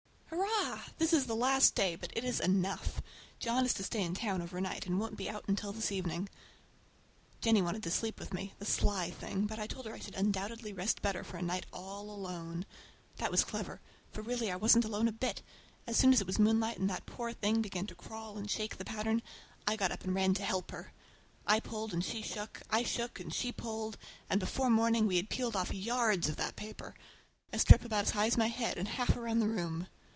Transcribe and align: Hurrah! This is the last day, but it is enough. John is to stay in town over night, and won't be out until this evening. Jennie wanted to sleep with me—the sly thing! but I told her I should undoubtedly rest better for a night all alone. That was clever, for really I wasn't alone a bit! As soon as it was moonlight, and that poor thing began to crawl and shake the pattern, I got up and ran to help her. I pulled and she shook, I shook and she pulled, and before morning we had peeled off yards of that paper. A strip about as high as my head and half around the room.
Hurrah! 0.31 0.83
This 0.97 1.11
is 1.11 1.25
the 1.25 1.35
last 1.35 1.75
day, 1.75 1.97
but 1.97 2.13
it 2.15 2.23
is 2.23 2.39
enough. 2.39 3.01
John 3.39 3.65
is 3.65 3.73
to 3.73 3.83
stay 3.83 4.01
in 4.01 4.13
town 4.13 4.41
over 4.41 4.61
night, 4.61 4.85
and 4.85 4.97
won't 4.97 5.17
be 5.17 5.29
out 5.29 5.43
until 5.49 5.73
this 5.73 5.91
evening. 5.91 6.29
Jennie 7.41 7.61
wanted 7.61 7.83
to 7.83 7.91
sleep 7.91 8.17
with 8.17 8.33
me—the 8.33 8.65
sly 8.65 9.09
thing! 9.11 9.45
but 9.45 9.59
I 9.59 9.67
told 9.67 9.85
her 9.87 9.93
I 9.93 9.99
should 9.99 10.15
undoubtedly 10.15 10.71
rest 10.71 11.01
better 11.01 11.23
for 11.25 11.35
a 11.37 11.41
night 11.41 11.65
all 11.73 12.09
alone. 12.09 12.65
That 13.17 13.29
was 13.29 13.43
clever, 13.43 13.81
for 14.11 14.21
really 14.21 14.49
I 14.49 14.55
wasn't 14.55 14.85
alone 14.85 15.09
a 15.09 15.11
bit! 15.11 15.41
As 15.85 15.97
soon 15.97 16.13
as 16.13 16.21
it 16.21 16.27
was 16.27 16.39
moonlight, 16.39 16.77
and 16.79 16.89
that 16.89 17.05
poor 17.05 17.33
thing 17.33 17.61
began 17.61 17.87
to 17.87 17.95
crawl 17.95 18.37
and 18.37 18.49
shake 18.49 18.77
the 18.77 18.85
pattern, 18.85 19.21
I 19.67 19.75
got 19.75 19.91
up 19.91 20.03
and 20.05 20.15
ran 20.15 20.33
to 20.35 20.43
help 20.45 20.71
her. 20.71 20.93
I 21.45 21.59
pulled 21.59 21.91
and 21.93 22.05
she 22.05 22.21
shook, 22.21 22.61
I 22.69 22.83
shook 22.83 23.19
and 23.19 23.33
she 23.33 23.51
pulled, 23.51 23.97
and 24.29 24.39
before 24.39 24.69
morning 24.69 25.07
we 25.07 25.17
had 25.17 25.29
peeled 25.29 25.57
off 25.57 25.73
yards 25.73 26.29
of 26.29 26.37
that 26.37 26.55
paper. 26.55 26.95
A 27.51 27.59
strip 27.59 27.83
about 27.83 28.03
as 28.05 28.11
high 28.11 28.27
as 28.27 28.37
my 28.37 28.47
head 28.47 28.77
and 28.77 28.87
half 28.87 29.17
around 29.17 29.39
the 29.39 29.49
room. 29.49 29.87